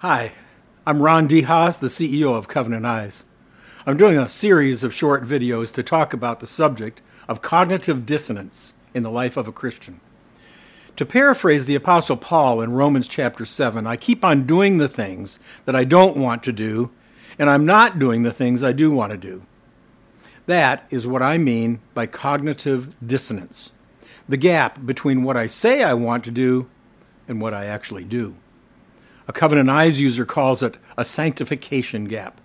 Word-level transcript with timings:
Hi, 0.00 0.30
I'm 0.86 1.02
Ron 1.02 1.28
DeHaas, 1.28 1.80
the 1.80 1.88
CEO 1.88 2.32
of 2.32 2.46
Covenant 2.46 2.86
Eyes. 2.86 3.24
I'm 3.84 3.96
doing 3.96 4.16
a 4.16 4.28
series 4.28 4.84
of 4.84 4.94
short 4.94 5.24
videos 5.24 5.72
to 5.72 5.82
talk 5.82 6.12
about 6.12 6.38
the 6.38 6.46
subject 6.46 7.02
of 7.26 7.42
cognitive 7.42 8.06
dissonance 8.06 8.74
in 8.94 9.02
the 9.02 9.10
life 9.10 9.36
of 9.36 9.48
a 9.48 9.52
Christian. 9.52 9.98
To 10.94 11.04
paraphrase 11.04 11.66
the 11.66 11.74
Apostle 11.74 12.16
Paul 12.16 12.60
in 12.60 12.74
Romans 12.74 13.08
chapter 13.08 13.44
7, 13.44 13.88
I 13.88 13.96
keep 13.96 14.24
on 14.24 14.46
doing 14.46 14.78
the 14.78 14.86
things 14.86 15.40
that 15.64 15.74
I 15.74 15.82
don't 15.82 16.16
want 16.16 16.44
to 16.44 16.52
do, 16.52 16.92
and 17.36 17.50
I'm 17.50 17.66
not 17.66 17.98
doing 17.98 18.22
the 18.22 18.32
things 18.32 18.62
I 18.62 18.70
do 18.70 18.92
want 18.92 19.10
to 19.10 19.18
do. 19.18 19.46
That 20.46 20.86
is 20.90 21.08
what 21.08 21.22
I 21.22 21.38
mean 21.38 21.80
by 21.94 22.06
cognitive 22.06 22.94
dissonance 23.04 23.72
the 24.28 24.36
gap 24.36 24.86
between 24.86 25.24
what 25.24 25.36
I 25.36 25.48
say 25.48 25.82
I 25.82 25.94
want 25.94 26.22
to 26.22 26.30
do 26.30 26.70
and 27.26 27.40
what 27.40 27.52
I 27.52 27.64
actually 27.64 28.04
do. 28.04 28.36
A 29.28 29.32
Covenant 29.32 29.68
Eyes 29.68 30.00
user 30.00 30.24
calls 30.24 30.62
it 30.62 30.78
a 30.96 31.04
sanctification 31.04 32.06
gap. 32.06 32.40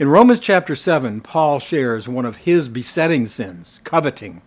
In 0.00 0.08
Romans 0.08 0.40
chapter 0.40 0.74
7, 0.74 1.20
Paul 1.20 1.60
shares 1.60 2.08
one 2.08 2.24
of 2.24 2.38
his 2.38 2.68
besetting 2.68 3.24
sins, 3.26 3.80
coveting. 3.84 4.42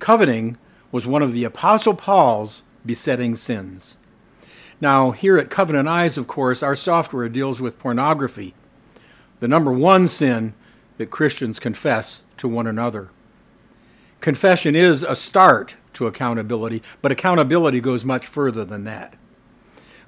Coveting 0.00 0.58
was 0.92 1.06
one 1.06 1.22
of 1.22 1.32
the 1.32 1.44
Apostle 1.44 1.94
Paul's 1.94 2.62
besetting 2.84 3.36
sins. 3.36 3.96
Now, 4.82 5.12
here 5.12 5.38
at 5.38 5.48
Covenant 5.48 5.88
Eyes, 5.88 6.18
of 6.18 6.26
course, 6.26 6.62
our 6.62 6.76
software 6.76 7.30
deals 7.30 7.58
with 7.58 7.78
pornography, 7.78 8.54
the 9.40 9.48
number 9.48 9.72
one 9.72 10.06
sin 10.06 10.52
that 10.98 11.10
Christians 11.10 11.58
confess 11.58 12.22
to 12.36 12.48
one 12.48 12.66
another. 12.66 13.08
Confession 14.20 14.76
is 14.76 15.04
a 15.04 15.16
start 15.16 15.76
to 15.94 16.06
accountability, 16.06 16.82
but 17.00 17.12
accountability 17.12 17.80
goes 17.80 18.04
much 18.04 18.26
further 18.26 18.64
than 18.64 18.84
that. 18.84 19.16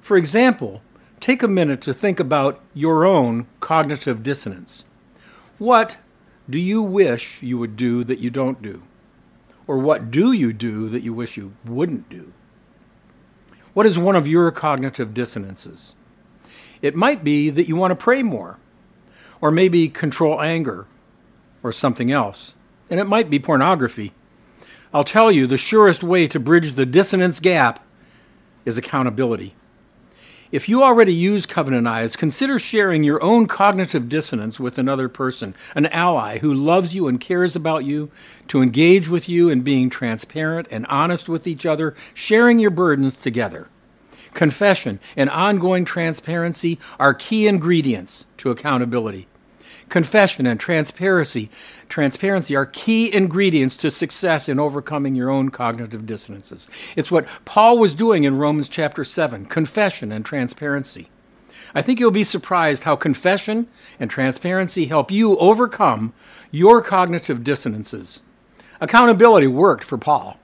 For 0.07 0.15
example, 0.15 0.81
take 1.19 1.43
a 1.43 1.49
minute 1.49 1.81
to 1.81 1.93
think 1.93 2.17
about 2.17 2.61
your 2.73 3.05
own 3.05 3.45
cognitive 3.59 4.23
dissonance. 4.23 4.85
What 5.57 5.97
do 6.49 6.57
you 6.59 6.81
wish 6.81 7.43
you 7.43 7.57
would 7.57 7.75
do 7.75 8.05
that 8.05 8.19
you 8.19 8.29
don't 8.29 8.61
do? 8.61 8.83
Or 9.67 9.77
what 9.77 10.09
do 10.09 10.31
you 10.31 10.53
do 10.53 10.87
that 10.87 11.03
you 11.03 11.13
wish 11.13 11.35
you 11.35 11.55
wouldn't 11.65 12.07
do? 12.07 12.31
What 13.73 13.85
is 13.85 13.99
one 13.99 14.15
of 14.15 14.29
your 14.29 14.49
cognitive 14.49 15.13
dissonances? 15.13 15.93
It 16.81 16.95
might 16.95 17.21
be 17.21 17.49
that 17.49 17.67
you 17.67 17.75
want 17.75 17.91
to 17.91 17.95
pray 18.01 18.23
more, 18.23 18.59
or 19.41 19.51
maybe 19.51 19.89
control 19.89 20.41
anger, 20.41 20.87
or 21.61 21.73
something 21.73 22.13
else. 22.13 22.53
And 22.89 23.01
it 23.01 23.07
might 23.07 23.29
be 23.29 23.39
pornography. 23.39 24.13
I'll 24.93 25.03
tell 25.03 25.33
you 25.33 25.47
the 25.47 25.57
surest 25.57 26.01
way 26.01 26.29
to 26.29 26.39
bridge 26.39 26.75
the 26.75 26.85
dissonance 26.85 27.41
gap 27.41 27.85
is 28.63 28.77
accountability. 28.77 29.53
If 30.49 30.69
you 30.69 30.81
already 30.81 31.13
use 31.13 31.45
Covenant 31.45 31.87
Eyes, 31.87 32.15
consider 32.15 32.57
sharing 32.57 33.03
your 33.03 33.21
own 33.21 33.47
cognitive 33.47 34.07
dissonance 34.07 34.61
with 34.61 34.77
another 34.77 35.09
person, 35.09 35.53
an 35.75 35.87
ally 35.87 36.37
who 36.37 36.53
loves 36.53 36.95
you 36.95 37.09
and 37.09 37.19
cares 37.19 37.53
about 37.53 37.83
you, 37.83 38.09
to 38.47 38.61
engage 38.61 39.09
with 39.09 39.27
you 39.27 39.49
in 39.49 39.59
being 39.61 39.89
transparent 39.89 40.65
and 40.71 40.85
honest 40.87 41.27
with 41.27 41.47
each 41.47 41.65
other, 41.65 41.95
sharing 42.13 42.59
your 42.59 42.71
burdens 42.71 43.17
together. 43.17 43.67
Confession 44.33 45.01
and 45.17 45.29
ongoing 45.31 45.83
transparency 45.83 46.79
are 46.97 47.13
key 47.13 47.45
ingredients 47.45 48.23
to 48.37 48.49
accountability. 48.49 49.27
Confession 49.89 50.45
and 50.45 50.59
transparency, 50.59 51.49
transparency 51.87 52.55
are 52.55 52.65
key 52.65 53.13
ingredients 53.13 53.77
to 53.77 53.89
success 53.89 54.49
in 54.49 54.59
overcoming 54.59 55.15
your 55.15 55.29
own 55.29 55.49
cognitive 55.49 56.05
dissonances. 56.05 56.67
It's 56.97 57.09
what 57.11 57.25
Paul 57.45 57.77
was 57.77 57.93
doing 57.93 58.25
in 58.25 58.37
Romans 58.37 58.67
chapter 58.67 59.05
7, 59.05 59.45
confession 59.45 60.11
and 60.11 60.25
transparency. 60.25 61.09
I 61.73 61.81
think 61.81 61.99
you'll 61.99 62.11
be 62.11 62.23
surprised 62.23 62.83
how 62.83 62.97
confession 62.97 63.67
and 63.99 64.09
transparency 64.09 64.85
help 64.85 65.09
you 65.09 65.37
overcome 65.37 66.13
your 66.51 66.81
cognitive 66.81 67.43
dissonances. 67.43 68.21
Accountability 68.81 69.47
worked 69.47 69.83
for 69.83 69.97
Paul. 69.97 70.37